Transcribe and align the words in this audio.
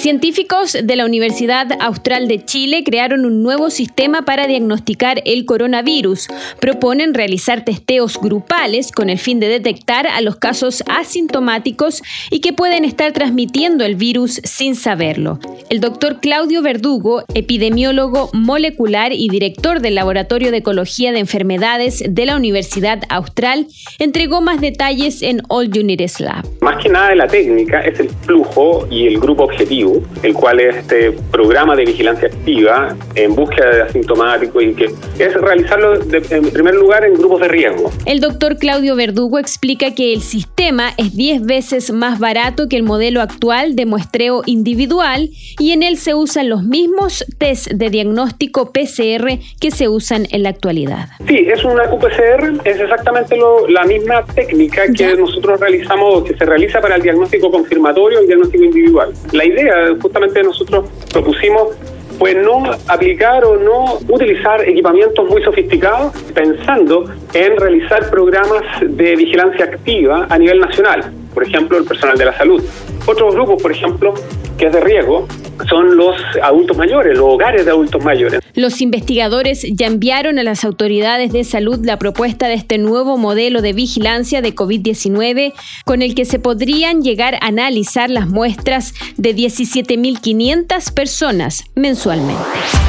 Científicos 0.00 0.78
de 0.82 0.96
la 0.96 1.04
Universidad 1.04 1.66
Austral 1.78 2.26
de 2.26 2.42
Chile 2.42 2.84
crearon 2.84 3.26
un 3.26 3.42
nuevo 3.42 3.68
sistema 3.68 4.22
para 4.22 4.46
diagnosticar 4.46 5.20
el 5.26 5.44
coronavirus. 5.44 6.28
Proponen 6.58 7.12
realizar 7.12 7.66
testeos 7.66 8.18
grupales 8.18 8.92
con 8.92 9.10
el 9.10 9.18
fin 9.18 9.40
de 9.40 9.48
detectar 9.48 10.06
a 10.06 10.22
los 10.22 10.36
casos 10.36 10.82
asintomáticos 10.88 12.02
y 12.30 12.40
que 12.40 12.54
pueden 12.54 12.86
estar 12.86 13.12
transmitiendo 13.12 13.84
el 13.84 13.94
virus 13.94 14.40
sin 14.42 14.74
saberlo. 14.74 15.38
El 15.68 15.80
doctor 15.80 16.18
Claudio 16.20 16.62
Verdugo, 16.62 17.24
epidemiólogo 17.34 18.30
molecular 18.32 19.12
y 19.12 19.28
director 19.28 19.80
del 19.80 19.96
Laboratorio 19.96 20.50
de 20.50 20.56
Ecología 20.56 21.12
de 21.12 21.18
Enfermedades 21.18 22.02
de 22.08 22.24
la 22.24 22.36
Universidad 22.36 23.02
Austral, 23.10 23.66
entregó 23.98 24.40
más 24.40 24.62
detalles 24.62 25.20
en 25.20 25.42
All 25.48 25.68
Unities 25.68 26.20
Lab. 26.20 26.46
Más 26.62 26.82
que 26.82 26.88
nada 26.88 27.10
de 27.10 27.16
la 27.16 27.26
técnica 27.26 27.82
es 27.82 28.00
el 28.00 28.08
flujo 28.08 28.88
y 28.90 29.06
el 29.06 29.20
grupo 29.20 29.44
objetivo 29.44 29.89
el 30.22 30.34
cual 30.34 30.60
es 30.60 30.76
este 30.76 31.12
programa 31.30 31.76
de 31.76 31.84
vigilancia 31.84 32.28
activa 32.28 32.94
en 33.14 33.34
búsqueda 33.34 33.70
de 33.70 33.82
asintomáticos 33.82 34.62
y 34.62 34.74
que 34.74 34.84
es 35.18 35.34
realizarlo 35.34 35.94
en 35.94 36.50
primer 36.50 36.74
lugar 36.74 37.04
en 37.04 37.14
grupos 37.14 37.40
de 37.40 37.48
riesgo. 37.48 37.90
El 38.06 38.20
doctor 38.20 38.56
Claudio 38.56 38.96
Verdugo 38.96 39.38
explica 39.38 39.94
que 39.94 40.12
el 40.12 40.22
sistema 40.22 40.90
es 40.96 41.16
10 41.16 41.44
veces 41.46 41.92
más 41.92 42.18
barato 42.18 42.68
que 42.68 42.76
el 42.76 42.82
modelo 42.82 43.20
actual 43.20 43.76
de 43.76 43.86
muestreo 43.86 44.42
individual 44.46 45.30
y 45.58 45.72
en 45.72 45.82
él 45.82 45.96
se 45.96 46.14
usan 46.14 46.48
los 46.48 46.62
mismos 46.62 47.24
test 47.38 47.68
de 47.70 47.90
diagnóstico 47.90 48.72
PCR 48.72 49.38
que 49.60 49.70
se 49.70 49.88
usan 49.88 50.26
en 50.30 50.42
la 50.42 50.50
actualidad. 50.50 51.08
Sí, 51.26 51.46
es 51.46 51.64
una 51.64 51.84
QPCR, 51.84 52.60
es 52.64 52.80
exactamente 52.80 53.36
la 53.68 53.84
misma 53.84 54.24
técnica 54.34 54.82
que 54.92 55.14
nosotros 55.14 55.60
realizamos, 55.60 56.24
que 56.24 56.36
se 56.36 56.44
realiza 56.44 56.80
para 56.80 56.96
el 56.96 57.02
diagnóstico 57.02 57.50
confirmatorio 57.50 58.18
y 58.18 58.22
el 58.22 58.26
diagnóstico 58.28 58.64
individual. 58.64 59.12
La 59.32 59.44
idea 59.44 59.79
justamente 60.00 60.42
nosotros 60.42 60.88
propusimos 61.12 61.68
pues 62.18 62.36
no 62.36 62.64
aplicar 62.86 63.44
o 63.46 63.56
no 63.56 63.98
utilizar 64.08 64.68
equipamientos 64.68 65.26
muy 65.26 65.42
sofisticados 65.42 66.12
pensando 66.34 67.10
en 67.32 67.56
realizar 67.56 68.10
programas 68.10 68.62
de 68.82 69.16
vigilancia 69.16 69.64
activa 69.64 70.26
a 70.28 70.36
nivel 70.36 70.60
nacional, 70.60 71.10
por 71.32 71.44
ejemplo 71.44 71.78
el 71.78 71.84
personal 71.84 72.18
de 72.18 72.26
la 72.26 72.36
salud. 72.36 72.62
Otros 73.06 73.34
grupos, 73.34 73.62
por 73.62 73.72
ejemplo, 73.72 74.12
que 74.58 74.66
es 74.66 74.72
de 74.72 74.80
riesgo, 74.80 75.26
son 75.68 75.96
los 75.96 76.16
adultos 76.42 76.76
mayores, 76.76 77.16
los 77.16 77.34
hogares 77.34 77.64
de 77.64 77.70
adultos 77.70 78.02
mayores. 78.04 78.40
Los 78.54 78.80
investigadores 78.80 79.66
ya 79.72 79.86
enviaron 79.86 80.38
a 80.38 80.42
las 80.42 80.64
autoridades 80.64 81.32
de 81.32 81.44
salud 81.44 81.78
la 81.84 81.98
propuesta 81.98 82.48
de 82.48 82.54
este 82.54 82.78
nuevo 82.78 83.16
modelo 83.18 83.62
de 83.62 83.72
vigilancia 83.72 84.42
de 84.42 84.54
COVID-19 84.54 85.52
con 85.84 86.02
el 86.02 86.14
que 86.14 86.24
se 86.24 86.38
podrían 86.38 87.02
llegar 87.02 87.34
a 87.34 87.46
analizar 87.46 88.10
las 88.10 88.28
muestras 88.28 88.94
de 89.16 89.34
17.500 89.34 90.92
personas 90.94 91.64
mensualmente. 91.74 92.42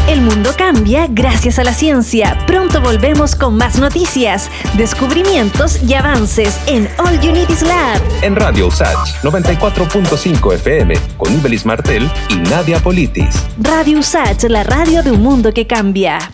El 0.07 0.21
mundo 0.21 0.51
cambia 0.57 1.07
gracias 1.09 1.59
a 1.59 1.63
la 1.63 1.73
ciencia. 1.73 2.37
Pronto 2.47 2.81
volvemos 2.81 3.35
con 3.35 3.55
más 3.55 3.79
noticias, 3.79 4.49
descubrimientos 4.75 5.81
y 5.83 5.93
avances 5.93 6.59
en 6.67 6.89
All 6.97 7.17
Unities 7.17 7.61
Lab. 7.61 8.01
En 8.21 8.35
Radio 8.35 8.67
USACH 8.67 9.23
94.5 9.23 10.53
FM 10.55 10.95
con 11.17 11.33
Ibelis 11.33 11.65
Martel 11.65 12.09
y 12.29 12.35
Nadia 12.61 12.79
Politis. 12.79 13.33
Radio 13.57 13.97
USACH, 13.97 14.43
la 14.43 14.61
radio 14.61 15.01
de 15.01 15.09
un 15.09 15.23
mundo 15.23 15.51
que 15.51 15.65
cambia. 15.65 16.31